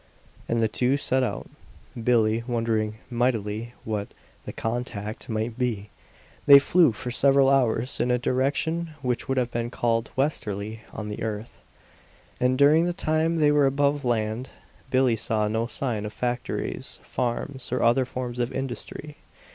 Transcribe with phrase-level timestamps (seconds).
[0.49, 1.47] And the two set out,
[1.95, 4.07] Billie wondering mightily what
[4.45, 5.91] "the contact" might be.
[6.47, 11.09] They flew for several hours in a direction which would have been called "westerly" on
[11.09, 11.61] the earth;
[12.39, 14.49] and during the time they were above land,
[14.89, 19.17] Billie saw no sign of factories, farms, or other forms of industry.